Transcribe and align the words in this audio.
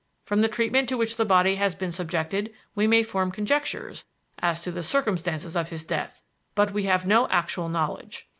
From 0.25 0.41
the 0.41 0.47
treatment 0.47 0.89
to 0.89 0.97
which 0.97 1.15
the 1.17 1.25
body 1.25 1.57
has 1.57 1.75
been 1.75 1.91
subjected 1.91 2.51
we 2.73 2.87
may 2.87 3.03
form 3.03 3.29
conjectures 3.31 4.03
as 4.39 4.63
to 4.63 4.71
the 4.71 4.81
circumstances 4.81 5.55
of 5.55 5.69
his 5.69 5.85
death. 5.85 6.23
But 6.55 6.71
we 6.73 6.85
have 6.85 7.05
no 7.05 7.27
actual 7.29 7.69
knowledge. 7.69 8.27